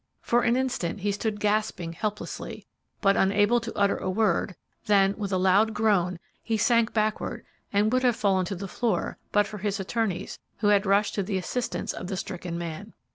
For 0.23 0.41
an 0.41 0.55
instant 0.55 1.01
he 1.01 1.11
stood 1.11 1.39
gasping 1.39 1.93
helplessly, 1.93 2.65
but 3.01 3.15
unable 3.15 3.59
to 3.61 3.75
utter 3.77 3.97
a 3.97 4.09
word; 4.09 4.55
then, 4.87 5.13
with 5.15 5.31
a 5.31 5.37
loud 5.37 5.75
groan, 5.75 6.17
he 6.41 6.57
sank 6.57 6.91
backward 6.91 7.45
and 7.71 7.93
would 7.93 8.01
have 8.01 8.15
fallen 8.15 8.45
to 8.45 8.55
the 8.55 8.67
floor 8.67 9.19
but 9.31 9.45
for 9.45 9.59
his 9.59 9.79
attorneys, 9.79 10.39
who 10.57 10.69
had 10.69 10.87
rushed 10.87 11.13
to 11.13 11.21
the 11.21 11.37
assistance 11.37 11.93
of 11.93 12.07
the 12.07 12.17
stricken 12.17 12.57
man. 12.57 12.93